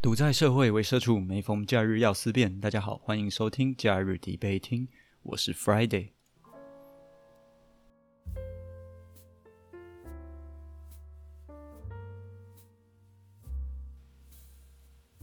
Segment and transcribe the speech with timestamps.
[0.00, 2.60] 独在社会为社畜，每逢假日要思辨。
[2.60, 4.86] 大家好，欢迎收听假日底杯听，
[5.24, 6.10] 我是 Friday。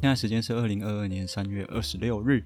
[0.02, 2.44] 现在时间是二零二二年三月二十六日，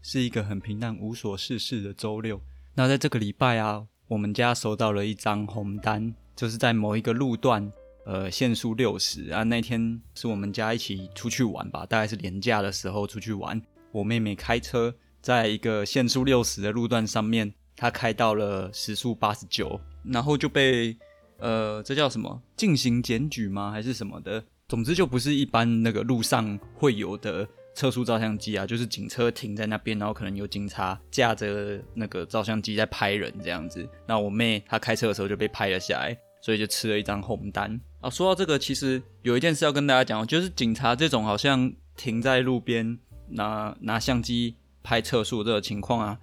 [0.00, 2.40] 是一个很平淡、无所事事的周六。
[2.74, 7.72] 那在这个礼拜啊，我们家收到了一张红单，就是在某一个路段。
[8.04, 9.42] 呃，限速六十啊！
[9.42, 13.60] 那天是我们家一起出去玩吧，大概是年假的时候出去玩。
[13.92, 20.96] 我妹妹开车在一个限速六十的路段上面，她开到了时速八十九，然后就被
[21.38, 23.70] 呃，这叫什么进行检举吗？
[23.70, 24.44] 还是什么的？
[24.68, 33.88] 总之就不是一般那个路上会有的测速照相机啊，就是警车停在那边，然后可能有警察架着那个照相机在拍人这样子。
[34.06, 36.16] 那我妹她开车的时候就被拍了下来。
[36.44, 38.10] 所以就吃了一张红单啊！
[38.10, 42.98] 说到这个，其实有一件事要跟大家讲，就是警察这种好像停在路边
[43.30, 46.18] 拿拿相机拍测速这个情况啊，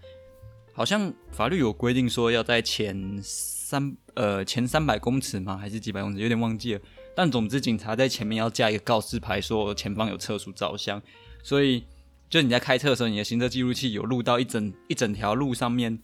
[0.73, 5.58] 好像法律有规定说要在前三呃前三百公尺吗？
[5.58, 6.22] 还是几百公尺？
[6.22, 6.81] 有点忘记了。
[7.16, 11.02] 但总之，警察在前面要架一个告示牌，说前方有测速照相。
[11.41, 11.83] 所以，
[12.30, 15.97] 就你在开车的时候，你的行车记录器有录到一整一整条路上面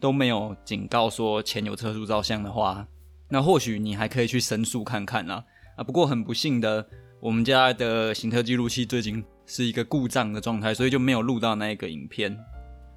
[0.00, 2.84] 都没有警告说前有测速照相的话。
[3.30, 5.42] 那或许你还可以去申诉看看啦。
[5.76, 5.84] 啊！
[5.84, 6.86] 不过很不幸的，
[7.20, 12.36] 我们家的行车记录器最近是一个故障的状态，所以就没有录到那个影片。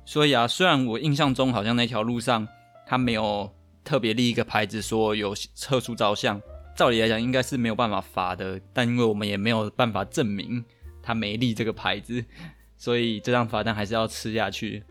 [0.03, 2.45] 所以啊，虽然我印象中好像那条路上
[2.86, 3.50] 它没有
[3.86, 6.42] 特别立一个牌子说有测速照相，
[6.75, 10.66] 照理来讲应该是没有办法罚的，但因为我们也没有办法证明
[11.02, 12.25] 它没立这个牌子，
[12.75, 14.84] 所以这张罚单还是要吃下去。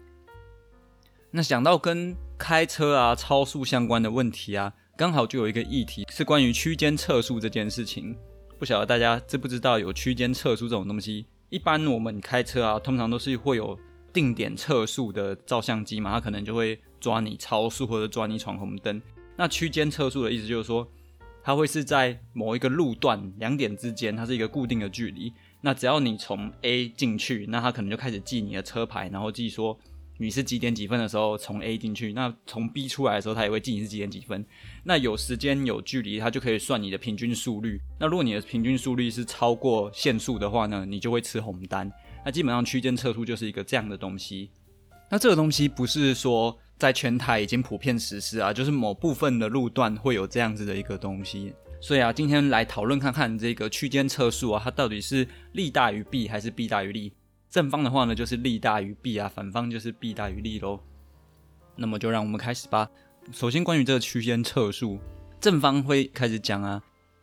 [1.31, 4.73] 那想到跟开车啊、超速相关的问题啊。
[4.95, 8.15] 刚好就有一个议题是关于区间测速这件事情，
[8.59, 11.25] 不晓得大家知不知道有区间测速这种东西？
[11.49, 13.79] 一般我们开车啊，通常都是会有
[14.13, 19.01] 定点测速的照相机嘛，它可能就会抓你超速或者抓你闯红灯。
[19.35, 20.87] 那区间测速的意思就是说，
[21.43, 25.33] 它会是在某一个路段两点之间，它是一个固定的距离。
[25.63, 29.79] 那只要你从 A 进去，那它可能就开始记你的车牌，然后记说。
[30.23, 32.13] 你是几点几分的时候从 A 进去？
[32.13, 34.47] 那从 B 出来的时候，它也会记你是几点几分。
[34.85, 37.81] 那有时间有距离，它就可以算你的平均速率。
[37.99, 41.91] 那如果你的平均速率是超过限速的话呢，你就会吃红单。
[42.25, 44.49] 那基本上区间测速就是一个这样的东西。
[45.11, 51.53] 那这个东西不是说在全台已经普遍实施啊，就是某部分的路段会有这样子的一个东西。
[51.81, 57.13] 所以啊，今天来讨论看看这个区间测速啊，它到底是利大于弊还是弊大于利？
[57.53, 60.81] 正方的话呢，就是利大于弊啊；反方就是弊大于利喽。
[61.77, 62.89] 那么就让我们开始吧。
[63.31, 64.99] 首先，关于这个区间测速，
[65.39, 66.83] 正方会开始讲啊，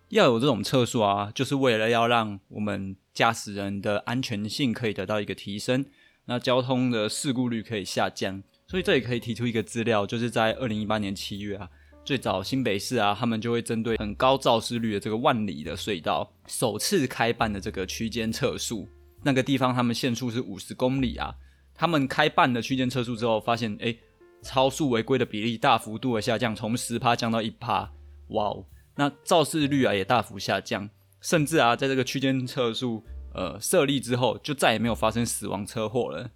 [0.09, 5.83] 要有这种测速啊，就是为了要让我们驾驶人的安全性可以得到一个提升，
[6.25, 8.43] 那交通的事故率可以下降。
[8.67, 11.67] 所以这里可以提出一个资料，就是在二零一八年七月啊，
[12.05, 18.87] 最早新北市啊，他们就会针对很高肇事率的这个万里的隧道，首次开办的这个区间测速。
[19.23, 21.35] 那个地方他们限速是五十公里啊，
[21.73, 23.95] 他们开办的区间测速之后，发现哎，
[24.41, 27.91] 超速违规的比例大幅度的下降，从十趴降到一趴，
[28.29, 28.65] 哇哦！
[28.95, 30.89] 那肇事率啊也大幅下降，
[31.21, 33.03] 甚至啊在这个区间测速
[33.33, 36.29] 呃设立之后，就再也没有发生死亡车祸了。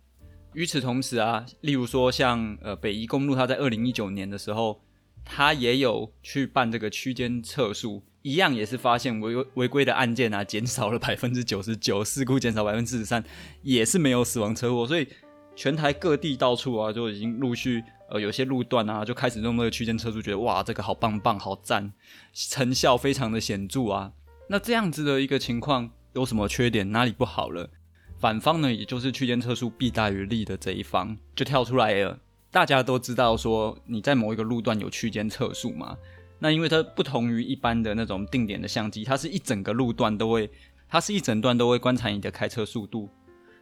[0.54, 4.82] 与此同时啊，例如说像呃北宜公路，它在二零一九年的时候，
[5.26, 8.04] 它也有去办这个区间测速。
[8.23, 13.23] 一样也是发现违违规的案件啊，减少了 百分之九十九，事故减少百分之四十三，
[13.61, 14.88] 也是没有死亡车祸。
[14.88, 15.07] 所以
[15.56, 21.91] 全台各地到处啊，就已经陆续呃有些路段啊，就开始用那个区间测速，觉得哇，这个好棒棒，好赞，
[22.34, 24.13] 成效非常的显著啊。
[24.47, 26.91] 那这样子的一个情况有什么缺点？
[26.91, 27.69] 哪里不好了？
[28.17, 32.17] 反方呢，也就是区间测速弊大于利的这一方就跳出来了。
[32.50, 35.97] 大家都知道说你在某一个路段有区间测速嘛？
[36.44, 40.52] 那因为它不同于一般的那种定点的相机，它是一整个路段都会，
[40.90, 43.09] 它是一整段都会观察你的开车速度。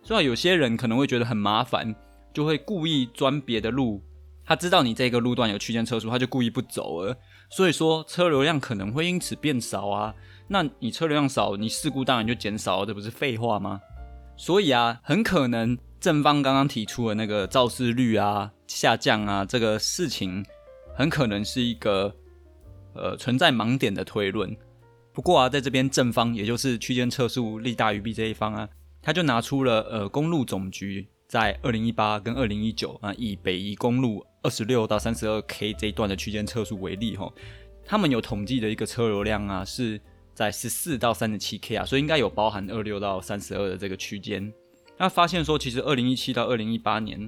[0.01, 1.93] 所以有些人可能会觉得很麻烦，
[2.33, 4.01] 就会故意钻别的路。
[4.43, 7.15] 他知道你这个路段有区间测速，他就故意不走了。
[7.51, 10.15] 所以说车流量可能会因此变少啊。
[10.47, 13.79] 那你车流量少，你事故当然就减少，这不是废话吗？
[14.35, 20.43] 所以啊，很可能正方刚刚提出的那个肇事率啊下降啊这个事情，
[20.95, 22.15] 很可能是一个。
[22.93, 24.55] 呃，存在盲点的推论。
[25.13, 28.69] 不过啊，在这边正方，也就是区间测速利大于弊这一方啊，
[29.01, 37.31] 他就拿出了呃，公路总局在二零一八跟二零一九啊，以北宜公路二十六到三十二 K 这一段的区间测速为例哈，
[37.85, 39.99] 他们有统计的一个车流量啊，是
[40.33, 44.51] 在十四到三十七 K 啊，所以应该有包含二六到三十二的这个区间。
[44.97, 47.19] 那发现说，其实二零一七到二零一八年，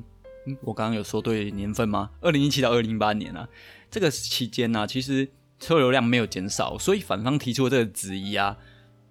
[0.48, 2.12] 嗯，我刚刚有说对年份吗？
[2.22, 3.48] 二零一七到二零一八年啊，
[3.90, 5.28] 这个期间呢，其实
[5.64, 8.58] 车流量没有减少，所以反方提出的这个质疑啊，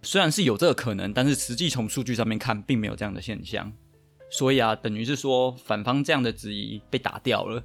[0.02, 3.72] 虽然是有这个可能，但是实际从数据上面看，并没有这样的现象。
[4.30, 7.62] 所以啊，等于是说反方这样的质疑被打掉了。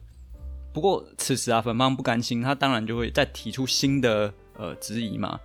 [0.74, 5.38] 不过此时啊，反方不甘心，他当然就会再提出新的呃质疑嘛。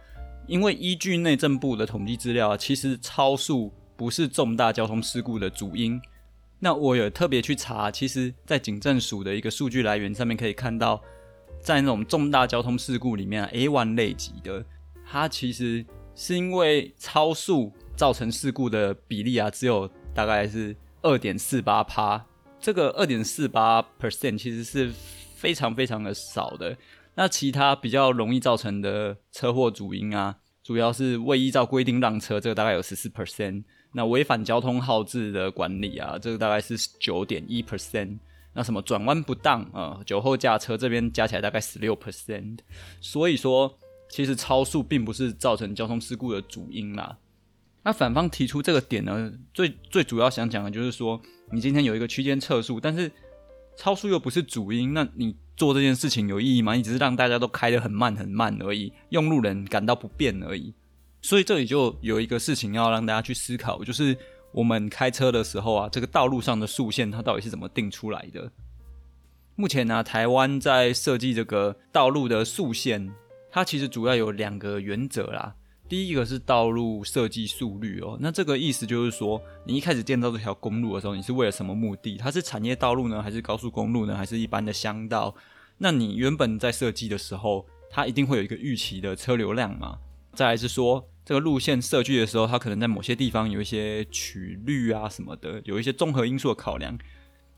[0.46, 6.00] 因为依据内政部的统计资料啊，其实超速不是重大交通事故的主因。
[6.58, 11.02] 那我有特别去查，其实，在警政署的一个数据来源上面可以看到，
[11.62, 14.62] 在那种重大交通事故里面，A one 类级的，
[15.06, 15.82] 它其实
[16.14, 22.26] 是因为超速造成事故的比例啊，只有大概是二点四八趴。
[22.60, 24.92] 这个二点四八 percent 其实是。
[25.42, 26.76] 非常非常的少的，
[27.16, 38.20] 那其他比较容易造成的车祸主因啊，主要是未依照规定让车，这个大概有十四 percent，那违反交通号志的管理啊，这个大概是九点一 percent，
[38.54, 42.58] 那什么转弯不当啊，酒后驾车这边加起来大概十六 percent，
[43.00, 43.78] 所以说
[44.10, 47.18] 其实超速并不是造成交通事故的主因啦。
[47.84, 51.20] 那反方提出这个点呢，最最主要想讲的就是说，
[51.50, 53.10] 你今天有一个区间测速，但是
[53.76, 56.74] 超速又不是主因，那你做这件事情有意义吗？
[56.74, 60.74] 你只是让大家都开得很慢很慢而已，用路人感到不便而已。
[61.20, 64.16] 所以这里就有一个事情要让大家去思考，就是
[64.52, 68.50] 我们开车的时候啊，这个道路上的速线它到底是怎么定出来的？
[69.56, 73.12] 目前呢，台湾在设计这个道路的速线，
[73.50, 75.54] 它其实主要有两个原则啦。
[75.88, 82.16] 第一个是道路设计速率哦，那这个意思就是说，你一开始建造这条公路的时候，你是为了什么目的？
[82.16, 85.34] 它是产业道路呢，还是高速公路呢，还是一般的乡道？
[85.76, 89.98] 那你原本在设计的时候，它一定会有一个预期的车流量嘛？
[90.34, 96.98] 再来是说，这个路线设计的时候，它可能在某些地方有一些曲率啊什么的，有一些综合因素的考量。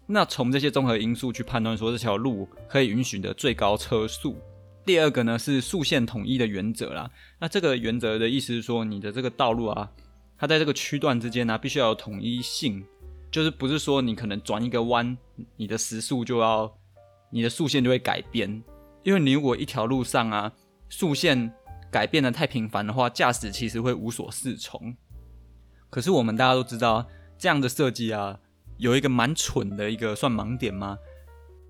[0.07, 4.37] 那从这些综合因素去判断说，这条路可以允许的最高车速。
[4.85, 7.11] 第二个呢是速线统一的原则啦。
[7.39, 9.91] 那这个原则的意思是说，你的这个道路啊，
[10.37, 12.85] 它在这个区段之间呢，必须要有统一性，
[13.31, 15.17] 就是不是说你可能转一个弯，
[15.57, 16.71] 你的时速就要，
[17.31, 18.63] 你的速线就会改变。
[19.05, 20.53] 因为你如果一条路上啊，
[20.91, 21.51] 速线
[21.95, 24.97] 改变的太频繁的话，驾驶其实会无所适从。
[25.89, 27.07] 可是我们大家都知道，
[27.39, 28.41] 这样的设计啊，
[28.79, 30.99] 有一个蛮蠢的一个算盲点吗？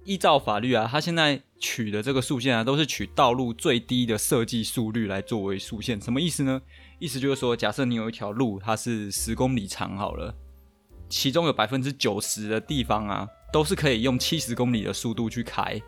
[0.07, 6.01] 依照法律啊，它现在取的这个速线啊，都是取道路最低的设计速率来作为速线。
[6.01, 6.63] 什么意思呢？
[6.99, 10.35] 意思就是说，假设你有一条路，它是十公里长好了，
[11.11, 15.79] 其中有百分之九十的地方啊，都是可以用七十公里的速度去开，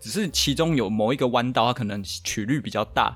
[0.00, 3.14] 只是其中有某一个弯道，它可能曲率比较大，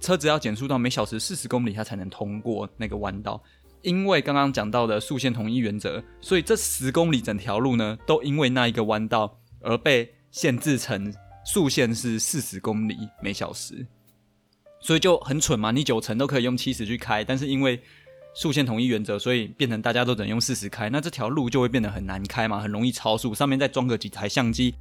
[0.00, 3.42] 车子要减速到每小时四十公里，它才能通过那个弯道。
[3.82, 9.38] 因为刚刚讲到的速线统一原则，所以这十公里整条路呢，都因为那一个弯道。
[9.62, 11.12] 而被限制成
[11.44, 13.84] 速限是四十公里每小时，
[14.78, 15.72] 所以就很蠢嘛。
[15.72, 17.80] 你九成都可以用七十去开，但是因为
[18.32, 23.34] 速限统一原则，所以变成大家都只能用四十开，那这条路就会变得很难开嘛，很容易超速。
[23.34, 24.72] 上面再装个几台相机，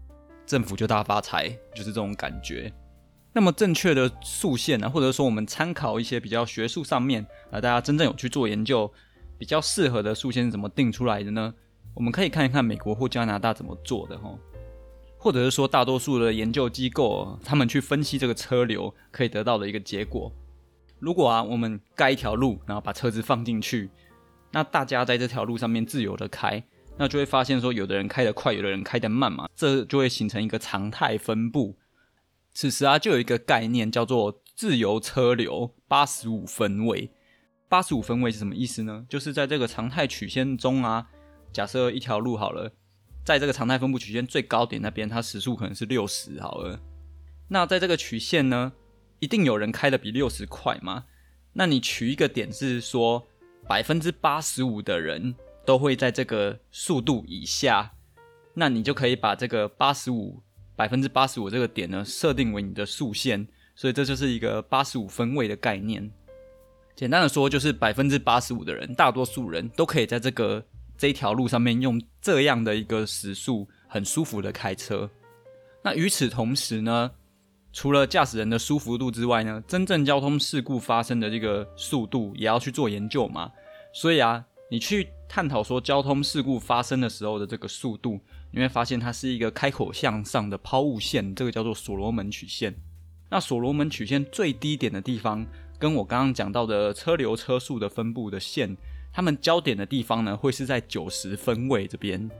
[0.46, 2.72] 政府就大发财，就是这种感觉。
[3.36, 7.22] 那么正确的速限呢，或者说我们参考一些比较学术上面
[7.52, 8.90] 啊，大家真正有去做研究，
[9.38, 11.54] 比较适合的速限是怎么定出来的呢？
[11.94, 14.33] 我们可以看一看美国或加拿大怎么做的哈。
[15.18, 20.31] 或者是说，大多数的研究机构，他们去分析这个车流，可以得到的一个结果。
[21.00, 23.90] 如果啊，我们盖一条路，然后把车子放进去，
[24.52, 26.64] 那大家在这条路上面自由的开，
[26.98, 31.76] 那就会发现说，有的人开得快，有的人开得慢嘛，这就会形成一个常态分布。
[32.56, 37.12] 此时啊，就有一个概念叫做自由车流八十五分位。
[37.68, 39.06] 八十五分位是什么意思呢？
[39.09, 41.09] 就是在这个常态曲线中啊，
[41.52, 42.71] 假设一条路好了。
[43.26, 46.80] 在这个常态分布曲线最高点那边，它时速可能是六十好了。
[47.50, 48.71] 那在这个曲线呢，
[49.19, 51.04] 一定有人开的比六十快吗？
[51.52, 53.28] 那你取一个点是说，
[53.68, 55.35] 百分之八十五的人
[55.66, 57.92] 都会在这个速度以下，
[58.54, 60.42] 那你就可以把这个八十五
[60.76, 66.12] 百分之八十五这个点呢设定为你的速线，所以这就是一个八十五分位的概念。
[66.96, 70.64] 简单的说，就是百分之八十五的人，大多数人都可以在这个。
[70.98, 75.10] 这条路上面用这样的一个时速很舒服的开车，
[75.84, 77.12] 那与此同时呢，
[77.74, 83.52] 除了驾驶人的舒服度之外呢，真正交通事故发生的这个速度也要去做研究嘛。
[83.94, 88.22] 所以啊，你去探讨说交通事故发生的时候的这个速度，
[88.56, 92.74] 你会发现它是一个开口向上的抛物线，这个叫做所罗门曲线。
[93.30, 95.45] 那所罗门曲线最低点的地方
[95.78, 98.78] 跟我刚刚讲到的车流车速的分布的线，
[99.12, 102.31] 它们焦点的地方呢，会是在九十分位这边。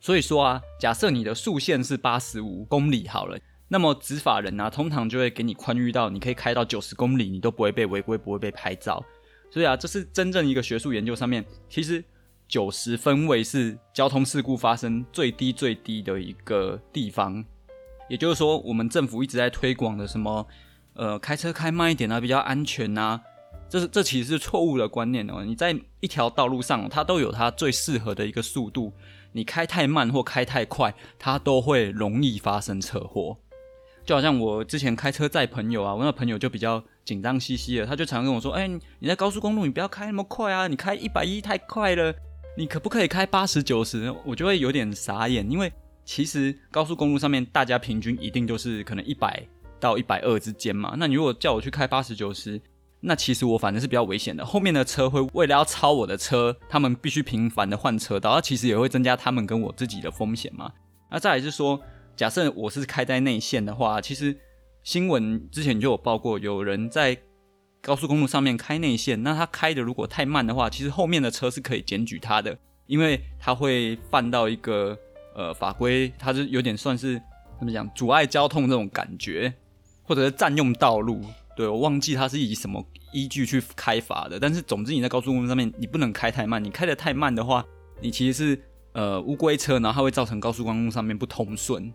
[0.00, 3.38] 所以说啊，假设你的速限是八十五公里好了，
[3.68, 9.00] 那么执法人啊，通常就会给你宽裕到你可以开到九十公里，你都不会被违规，不会被拍照。
[9.48, 12.02] 所以啊，这是真正一个学术研究上面，其实
[12.48, 17.44] 九十分位是交通事故发生最低最低的一个地方。
[18.08, 20.46] 也就是说，我们政府一直在推广的什么，
[20.94, 23.20] 呃，开车开慢一点啊，比较安全呐，
[23.68, 25.44] 这是这其实是错误的观念哦。
[25.44, 28.92] 你在一条道路上，它都有它最适合的一个速度。
[29.32, 33.36] 你开太慢或开太快，它都会容易发生车祸。
[34.04, 38.68] 就好像我之前开车载朋友啊，我那朋友就比较紧张兮兮的，他就常跟我说：“哎，
[39.00, 42.14] 你在高速公路，你不要开那么快啊，你开一百一太快了，
[42.56, 45.70] 你可不可以开八十九十？”我就会有点傻眼，因为
[46.04, 49.46] 其实高速公路上面大家平均一定都是可能一百
[49.78, 50.94] 到一百二之间嘛。
[50.96, 52.60] 那你如果叫我去开八十九十，
[53.00, 60.72] 那其实我反正是比较危险的，后面的车会为了要超我的车，他们必须频繁的换车道，那其实也会增加他们跟我自己的风险嘛。
[61.10, 61.78] 那再来是说，
[62.16, 64.34] 假设我是开在内线的话，其实
[64.82, 67.16] 新闻之前就有报过，有人在
[67.86, 74.98] 高速公路上面开内线，那他开的如果太慢的话，其实后面的车是可以检举他的，因为他会犯到一个
[75.36, 77.14] 呃法规，他是有点算是
[77.60, 79.54] 怎么讲阻碍交通这种感觉，
[80.02, 81.24] 或者是占用道路。
[81.56, 87.64] 对我忘记他是以什么依据去开罚的，但是总之你在高速公路上面，你不能开太慢，你开的太慢的话，
[88.00, 88.60] 你其实是
[88.94, 91.94] 呃乌龟车，然后它会造成高速公路上面不通顺。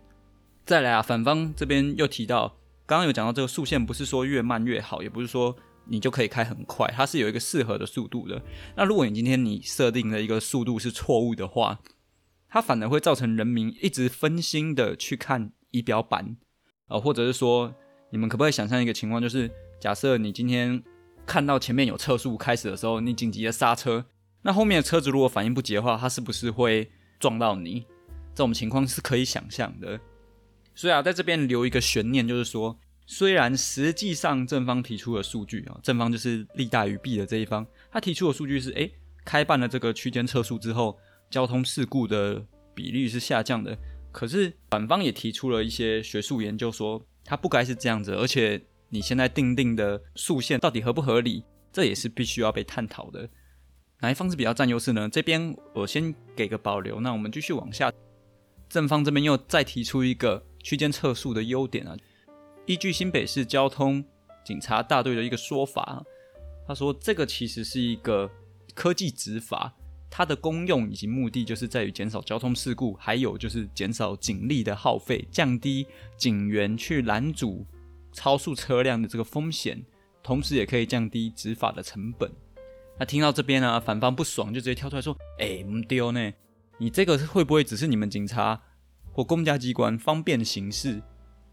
[0.66, 2.56] 再来啊，反方这边又提到，
[2.86, 5.54] 刚刚有讲到这个速线不是说越慢越好，也不是说
[5.86, 8.42] 你就可以开很快，它是有一个适合的速度的。
[8.76, 11.80] 那如果你今天你设定的一个速度是错误的话，
[12.50, 16.38] 它反而会造成人民一直分心的去看仪表板
[16.88, 17.74] 啊，或者是说。
[18.14, 20.84] 你们可不可以想象一个情况，就是假设你今天
[21.26, 24.04] 看到前面有测速开始的时候，你紧急的刹车，
[24.42, 27.86] 那后面的车子如果反应不及的话，它是不是会撞到你？
[28.36, 29.98] 这种情况是可以想象的。
[30.76, 38.92] 所以啊，在这边留一个悬念，就是说，虽然实际上正方提出的数据啊，正方就是利大于弊的这一方，他提出的数据是，诶，
[39.26, 40.98] 开办了这个区间测速之后，
[41.30, 43.78] 交通事故的比例是下降的。
[44.12, 47.06] 可是反方也提出了一些学术研究说。
[47.24, 53.30] 它不该是这样子，而且你现在定定的速线到底合不合理，这也是必须要被探讨的。
[54.00, 55.08] 哪一方是比较占优势呢？
[55.08, 57.94] 这边我先给个保留，那我们继续往下。
[58.68, 61.96] 正方这边又再提出一个区间测速的优点啊，
[62.66, 64.04] 依据新北市交通
[64.44, 66.04] 警察大队的一个说法，
[66.68, 68.30] 他说这个其实是一个
[68.74, 69.74] 科技执法。
[70.14, 75.88] 它的功用以及目的就是在于减少交通事故，还有就是减少警力的耗费，降低
[76.18, 77.66] 警员去拦阻
[78.12, 79.82] 超速车辆的这个风险，
[80.22, 82.30] 同时也可以降低执法的成本。
[83.00, 86.34] 那听到这边呢，反方不爽，就直接跳出来说：“哎，唔丢呢？
[86.78, 88.62] 你这个会不会只是你们警察
[89.14, 91.02] 或公家机关方便行事？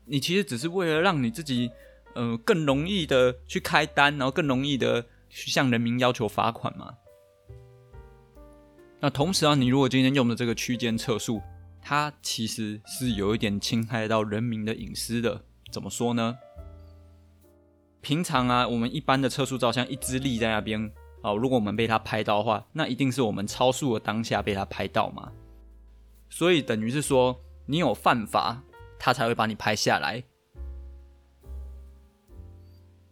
[0.08, 1.70] 你其实只是为了让你自己，
[2.14, 6.94] 呃，更容易的去开单，然后更容易的去向人民要求罚款嘛？”
[9.00, 11.40] 那同时啊，你如果今天用的这个区间测速，
[11.80, 15.44] 它其实是有一点侵害到人民的隐私的。
[15.70, 16.36] 怎么说呢？
[18.00, 20.90] 平常啊，我们一般的测速照相，一支立在那边
[21.22, 25.30] 哦，如果我们被它拍到的话，那一定是我们超速的当下被它拍到嘛。
[26.28, 28.64] 所以等于是说，你有犯法，
[28.98, 30.22] 他才会把你拍下来。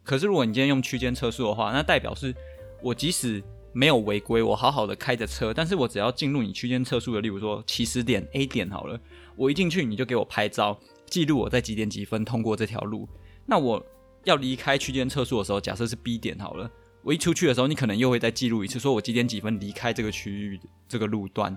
[0.03, 2.35] 可是如果你今天用区间测速的话，那代表是
[2.83, 3.43] 我即使。
[3.73, 8.99] 没有违规，我好好的开着车，但是我只要进入你区间测速的，例如说起始点 A 点好了，
[9.37, 13.07] 我一进去你就给我拍照，记录我在几点几分通过这条路。
[13.45, 13.85] 那我
[14.25, 16.71] 要离开区间测速的时候，假设是 B 点好了，
[17.03, 21.55] 我一出去的时候，你可能又会再记录一次，说我几点几分离开这个区域这个路段。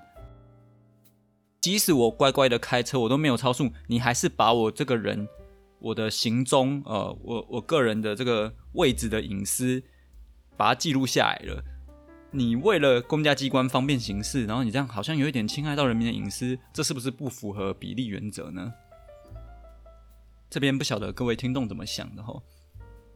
[1.61, 5.27] 即使我乖乖的开车，我都没有超速，你还是把我这个人
[5.79, 9.83] 我的行踪，呃，我我个人的这个位置的隐私，
[10.55, 11.63] 把它记录下来了。
[12.31, 18.71] 你为了公家机关方便行事，然后你这样好像有一点侵害到人民的隐私，这是不是不符合比例原则呢？
[20.49, 22.41] 这边不晓得各位听众怎么想的吼。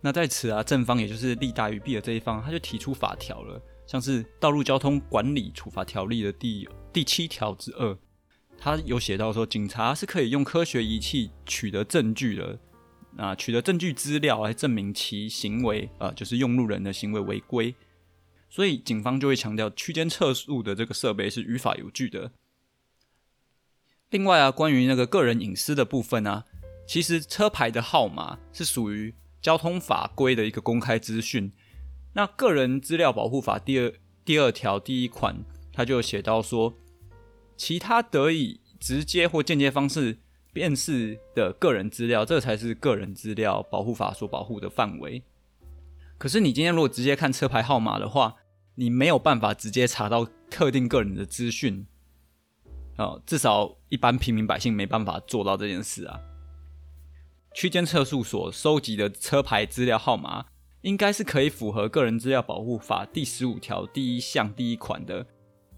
[0.02, 7.98] 那在此啊，正方也就是利大于弊的这一方，他就提出法条了，像是《道路交通管理处罚条例》的第第七条之二，
[8.58, 12.60] 他有写到说，警察是可以用科学仪器取得证据的，
[13.18, 17.76] 啊，取得证据资料来证明其行为，呃，就是用路人的行为违规。
[18.50, 22.32] 所以警方就会强调区间测速的这个设备是于法有据的。
[24.12, 26.46] 另外啊，关于那个个人隐私的部分啊，
[26.88, 31.52] 其实车牌的号码是属于交通法规的一个公开资讯。
[32.14, 33.92] 那个人资料保护法第二
[34.24, 35.44] 第二条第一款，
[35.74, 36.76] 它就写到说，
[37.56, 40.20] 其他得以直接或间接方式
[40.52, 45.24] 辨识的个人资料，这才是个人资料保护法所保护的范围。
[46.18, 48.36] 可是你今天如果直接看车牌号码的话，
[48.76, 51.86] 你没有办法直接查到特定个人的资讯，
[52.98, 56.20] 哦，至少一般平民百姓没办法做到这件事啊。
[57.54, 60.46] 区间测速所收集的车牌资料号码，
[60.82, 65.28] 应该是可以符合个人资料保护法第十五条第一项第一款的，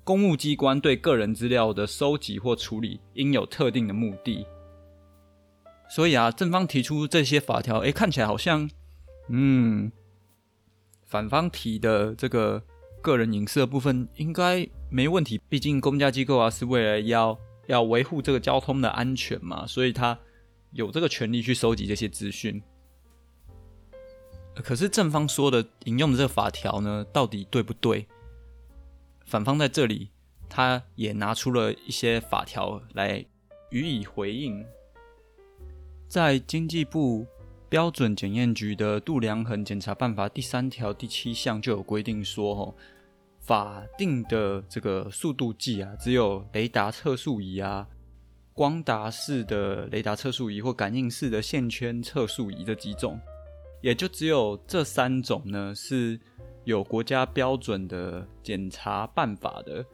[0.05, 4.47] 公务机关对个人资料的收集或处理应有特定的目的。
[5.89, 8.69] 所以啊，正方提出这些法条，诶，看起来好像，
[9.27, 9.91] 嗯，
[11.03, 12.63] 反方提的这个。
[13.01, 20.17] 个人隐私的部分应该没问题，毕竟公家机构啊是为了要要维护这个交通的安全嘛，所以他
[20.71, 22.59] 有这个权利去收集这些资讯。
[24.55, 28.07] 可是正方说的引用的这个法条呢，到底对不对？
[29.25, 30.09] 反方在这里
[30.47, 33.25] 他也拿出了一些法条来
[33.71, 34.65] 予以回应，
[36.07, 37.27] 在经济部
[37.67, 42.75] 标准检验局的度量衡检查办法第三条第七项就有规定说，哦。
[43.39, 47.87] 法定的这个速度计啊，只有雷达测速仪啊、
[48.53, 53.19] 光达式的雷达测速仪或感应式的线圈测速仪这几种，
[53.83, 56.19] 也就只有这三种呢是
[56.65, 59.85] 有国家标准的检查办法的。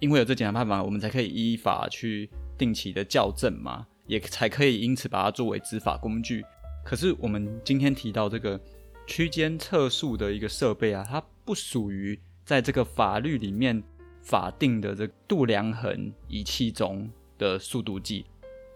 [0.00, 2.28] 因为有这检查办法，我们才可以依法去
[2.58, 6.44] 定期的校正嘛，也才可以因此把它作为执法工具。
[6.84, 8.60] 可是我们今天提到这个
[9.06, 13.80] 区间测速的一个设备啊，它不属于在这个法律里面
[14.20, 18.26] 法定的这度量衡仪器中的速度计，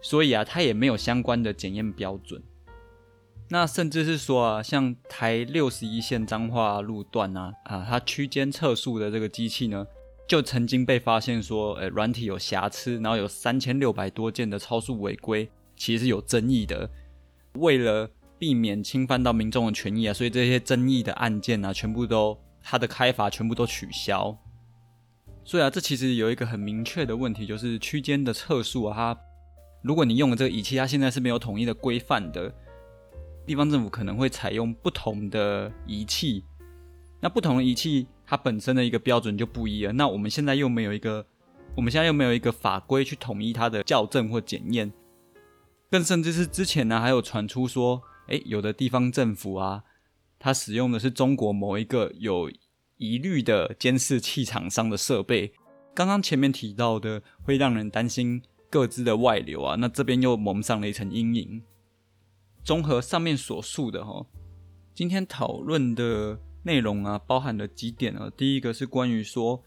[0.01, 2.41] 所以啊，它也没有相关的检验标准。
[3.49, 9.85] 那甚至是说啊，像台六十一线彰化路段啊，啊，它区间测速的这个机器呢，
[10.27, 16.89] 就曾经被发现说，呃，软体有瑕疵，然后有三千六百多件的超速违规，其实是有争议的。
[17.53, 22.37] 为了避免侵犯到民众的权益啊，所以这些争议的案件啊，全部都。
[22.69, 24.37] 它的开发全部都取消，
[25.45, 29.21] 所以啊，这其实有一个很明确的问题，就是区间的测速啊，它
[29.81, 32.53] 如果你用的这个仪器，它现在是没有统一的规范的，
[33.47, 36.43] 地方政府可能会采用不同的仪器，
[37.21, 41.25] 那不同的仪器它本身的一个标准就不一样，那我们现在又没有一个，
[41.73, 44.91] 我们现在又没有一个法规去统一它的校正或检验，
[45.89, 49.83] 更甚至是之前呢，还有传出说，哎，有的地方政府啊。
[50.39, 52.51] 它使用的是中国某一个有
[52.97, 55.51] 疑虑的监视器厂商的设备。
[55.95, 61.63] 刚刚前面提到的会让人担心各自的外流啊，那这边又蒙上了一层阴影。
[62.67, 64.25] 综合上面所述的哈，
[64.93, 68.29] 今天讨论的内容啊，包含了几点啊。
[68.35, 69.63] 第一个是关于说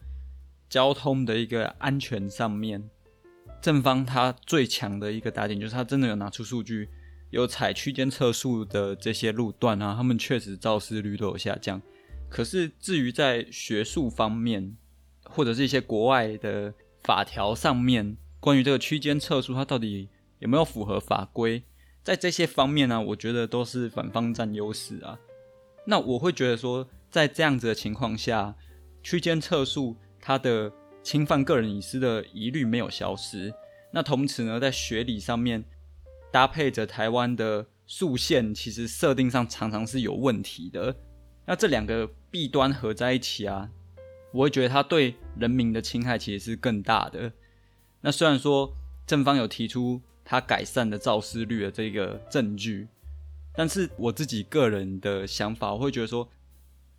[0.69, 2.87] 交通的一个安全上面，
[3.59, 6.89] 正方他最强的一个打点就是他真的有拿出数据。
[7.31, 11.81] 有采区间测速的这些路段啊，他们确实肇事率都有下降。
[12.29, 14.77] 可是至于在学术方面，
[15.23, 21.63] 或者是一些国外的法条上面，关于这个区间测速，它到底有没有符合法规，
[22.03, 25.17] 在这些方面呢，我觉得都是反方占优势啊。
[25.85, 28.55] 那我会觉得说，在这样子的情况下，
[29.03, 30.71] 区间测速它的
[31.03, 33.53] 侵犯个人隐私的疑虑没有消失。
[33.91, 35.63] 那同时呢，在学理上面。
[36.33, 40.95] 搭配着台湾的速线，其实设定上常常是有问题的。
[41.45, 43.69] 那这两个弊端合在一起啊，
[44.31, 47.33] 我会觉得它对人民的侵害其实是更大的。
[47.99, 48.73] 那虽然说
[49.05, 52.87] 正方有提出它改善的肇事率的这个证据，
[53.53, 56.29] 但是我自己个人的想法，我会觉得说，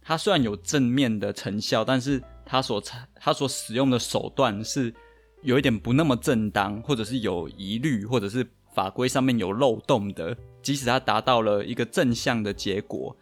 [0.02, 4.92] 它虽然有正面的成效，但是它所采它所使用的手段是
[5.40, 8.46] 有一点不那么正当，或者是有疑虑，或者是。
[8.74, 13.14] 法规上面有漏洞的，即使它达到了一个正向的结果，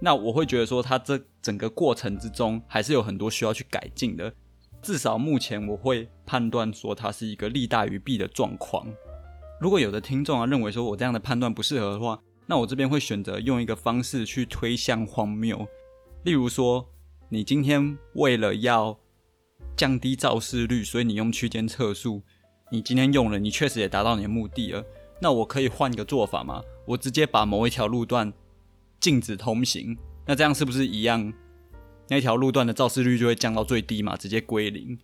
[0.00, 4.32] 那我会觉得说，它这整个过程之中还是有很多需要去改进的。
[4.80, 8.86] 至少目前我会判断说，它是一个利大于弊的状况。
[9.60, 15.66] 如果有的听众啊认为说我这样的判断不适合的话，那我这边会选择用一个方式去推向荒谬。
[16.24, 16.88] 例如说，
[17.28, 18.98] 你今天为了要
[19.76, 22.22] 降低肇事率，所以你用区间测速。
[22.70, 24.84] 你今天用了，你确实也达到你的目的了。
[25.20, 26.62] 那我可以换一个做法吗？
[26.86, 28.32] 我直接把某一条路段
[29.00, 31.32] 禁止通行，那这样是不是一样？
[32.08, 34.98] 那条路段的肇事率就会降到最低嘛，直接归零。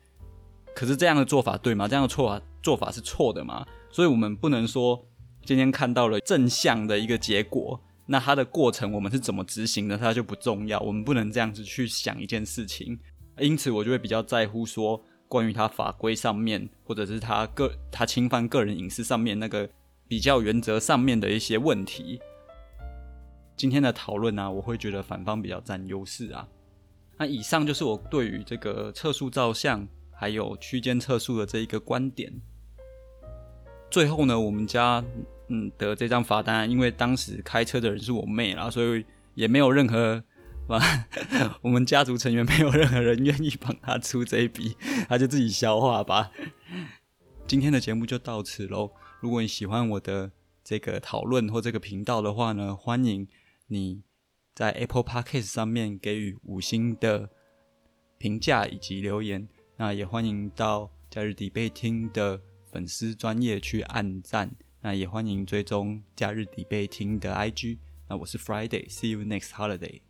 [0.74, 1.88] 可是这样的做法对吗？
[1.88, 3.66] 这样的错法做法是错的吗？
[3.94, 5.06] 所以我们不能说
[5.44, 10.80] 今天看到了正向的一个结果，那它的过程我们是怎么执行的，它就不重要。
[10.80, 12.98] 我们不能这样子去想一件事情，
[13.38, 19.70] 因此我就会比较在乎说，关于它法规上面，或者是它个它侵犯个人隐私上面那个
[20.08, 22.18] 比较原则上面的一些问题。
[23.56, 26.48] 今天的讨论呢，我会觉得反方比较占优势啊。
[27.16, 32.32] 那以上就是我对于这个测速照相还有区间测速的这一个观点。
[33.94, 35.04] 最后呢，我们家。
[35.48, 39.04] 嗯，得这张罚单，因为当时开车的人是我妹啦，所以
[39.34, 40.24] 也没有任何，
[41.60, 44.74] 我们家族成员没有任何人愿意帮他出这一笔，
[45.06, 46.32] 他就自己消化吧。
[47.46, 48.90] 今天的节目就到此喽。
[49.20, 50.32] 如果你喜欢我的
[50.64, 53.28] 这个讨论或这个频道的话呢，欢迎
[53.66, 54.02] 你
[54.54, 57.28] 在 Apple Podcast 上面给予五星的
[58.16, 59.46] 评价以及留言。
[59.76, 62.40] 那也欢迎到假日底贝听的
[62.74, 64.50] 粉丝专业去按赞。
[64.80, 67.78] 那也欢迎追踪假日底背听的 IG。
[68.08, 70.00] 那我是 Friday，See you next holiday。